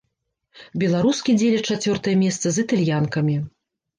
[0.83, 3.35] Беларускі дзеляць чацвёртае месца з італьянкамі.